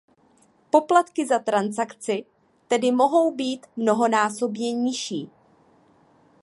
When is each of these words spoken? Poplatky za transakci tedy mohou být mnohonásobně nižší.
Poplatky 0.71 1.25
za 1.27 1.39
transakci 1.39 2.25
tedy 2.67 2.91
mohou 2.91 3.35
být 3.35 3.67
mnohonásobně 3.77 4.71
nižší. 4.73 5.29